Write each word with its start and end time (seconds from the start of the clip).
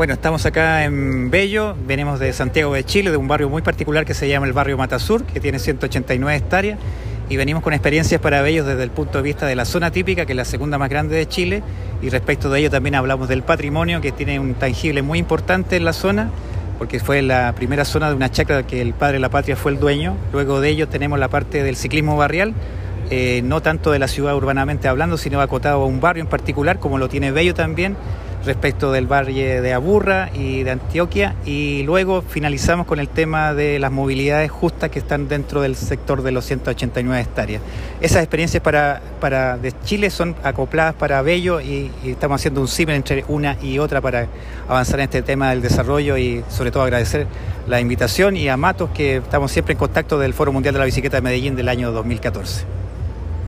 Bueno, 0.00 0.14
estamos 0.14 0.46
acá 0.46 0.84
en 0.84 1.30
Bello, 1.30 1.76
venimos 1.86 2.18
de 2.18 2.32
Santiago 2.32 2.72
de 2.72 2.84
Chile, 2.84 3.10
de 3.10 3.18
un 3.18 3.28
barrio 3.28 3.50
muy 3.50 3.60
particular 3.60 4.06
que 4.06 4.14
se 4.14 4.30
llama 4.30 4.46
el 4.46 4.54
barrio 4.54 4.78
Matasur, 4.78 5.24
que 5.24 5.40
tiene 5.40 5.58
189 5.58 6.38
hectáreas, 6.38 6.78
y 7.28 7.36
venimos 7.36 7.62
con 7.62 7.74
experiencias 7.74 8.18
para 8.18 8.40
Bello 8.40 8.64
desde 8.64 8.82
el 8.82 8.90
punto 8.92 9.18
de 9.18 9.24
vista 9.24 9.44
de 9.44 9.54
la 9.54 9.66
zona 9.66 9.90
típica, 9.90 10.24
que 10.24 10.32
es 10.32 10.36
la 10.38 10.46
segunda 10.46 10.78
más 10.78 10.88
grande 10.88 11.16
de 11.16 11.28
Chile, 11.28 11.62
y 12.00 12.08
respecto 12.08 12.48
de 12.48 12.60
ello 12.60 12.70
también 12.70 12.94
hablamos 12.94 13.28
del 13.28 13.42
patrimonio, 13.42 14.00
que 14.00 14.10
tiene 14.10 14.40
un 14.40 14.54
tangible 14.54 15.02
muy 15.02 15.18
importante 15.18 15.76
en 15.76 15.84
la 15.84 15.92
zona, 15.92 16.30
porque 16.78 16.98
fue 16.98 17.20
la 17.20 17.54
primera 17.54 17.84
zona 17.84 18.08
de 18.08 18.14
una 18.14 18.30
chacra 18.30 18.62
que 18.62 18.80
el 18.80 18.94
padre 18.94 19.16
de 19.16 19.20
la 19.20 19.28
patria 19.28 19.54
fue 19.54 19.72
el 19.72 19.78
dueño. 19.78 20.16
Luego 20.32 20.62
de 20.62 20.70
ello 20.70 20.88
tenemos 20.88 21.18
la 21.18 21.28
parte 21.28 21.62
del 21.62 21.76
ciclismo 21.76 22.16
barrial, 22.16 22.54
eh, 23.10 23.42
no 23.44 23.60
tanto 23.60 23.90
de 23.90 23.98
la 23.98 24.08
ciudad 24.08 24.34
urbanamente 24.34 24.88
hablando, 24.88 25.18
sino 25.18 25.42
acotado 25.42 25.82
a 25.82 25.84
un 25.84 26.00
barrio 26.00 26.22
en 26.22 26.30
particular, 26.30 26.78
como 26.78 26.96
lo 26.96 27.10
tiene 27.10 27.32
Bello 27.32 27.52
también, 27.52 27.98
respecto 28.44 28.90
del 28.92 29.06
barrio 29.06 29.62
de 29.62 29.72
Aburra 29.72 30.30
y 30.34 30.62
de 30.62 30.70
Antioquia 30.70 31.34
y 31.44 31.82
luego 31.82 32.22
finalizamos 32.22 32.86
con 32.86 32.98
el 32.98 33.08
tema 33.08 33.54
de 33.54 33.78
las 33.78 33.92
movilidades 33.92 34.50
justas 34.50 34.90
que 34.90 34.98
están 34.98 35.28
dentro 35.28 35.60
del 35.60 35.76
sector 35.76 36.22
de 36.22 36.32
los 36.32 36.44
189 36.46 37.20
hectáreas. 37.20 37.62
Esas 38.00 38.22
experiencias 38.22 38.62
para, 38.62 39.02
para 39.20 39.58
de 39.58 39.72
Chile 39.84 40.10
son 40.10 40.34
acopladas 40.42 40.94
para 40.94 41.20
Bello 41.22 41.60
y, 41.60 41.90
estamos 42.04 42.40
haciendo 42.40 42.60
un 42.60 42.68
símil 42.68 42.96
entre 42.96 43.24
una 43.28 43.56
y 43.62 43.78
otra 43.78 44.00
para 44.00 44.26
avanzar 44.68 45.00
en 45.00 45.04
este 45.04 45.22
tema 45.22 45.50
del 45.50 45.62
desarrollo 45.62 46.16
y 46.16 46.42
sobre 46.48 46.70
todo 46.70 46.82
agradecer 46.82 47.26
la 47.66 47.80
invitación 47.80 48.36
y 48.36 48.48
a 48.48 48.56
Matos 48.56 48.90
que 48.90 49.16
estamos 49.16 49.52
siempre 49.52 49.72
en 49.72 49.78
contacto 49.78 50.18
del 50.18 50.34
Foro 50.34 50.52
Mundial 50.52 50.74
de 50.74 50.80
la 50.80 50.86
Bicicleta 50.86 51.18
de 51.18 51.22
Medellín 51.22 51.56
del 51.56 51.68
año 51.68 51.92
2014. 51.92 52.89